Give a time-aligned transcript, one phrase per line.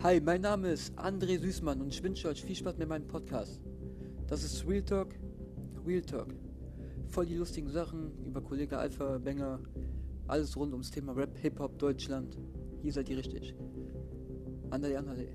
[0.00, 3.60] Hi, mein Name ist André Süßmann und ich wünsche euch viel Spaß mit meinem Podcast.
[4.28, 5.08] Das ist Real Talk,
[5.84, 6.28] Real Talk.
[7.08, 9.58] Voll die lustigen Sachen über Kollege Alpha, Banger,
[10.28, 12.38] alles rund ums Thema Rap, Hip-Hop, Deutschland.
[12.80, 13.56] Hier seid ihr richtig.
[14.70, 15.26] André, André.